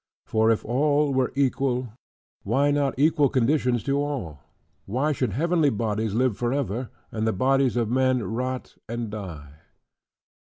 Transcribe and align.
For 0.25 0.49
if 0.49 0.65
all 0.65 1.13
were 1.13 1.31
equal 1.35 1.89
why 2.41 2.71
not 2.71 2.97
equal 2.97 3.29
conditions 3.29 3.83
to 3.83 3.99
all? 4.01 4.39
Why 4.87 5.11
should 5.11 5.33
heavenly 5.33 5.69
bodies 5.69 6.15
live 6.15 6.35
forever; 6.35 6.89
and 7.11 7.27
the 7.27 7.31
bodies 7.33 7.77
of 7.77 7.87
men 7.87 8.23
rot 8.23 8.77
and 8.89 9.11
die? 9.11 9.59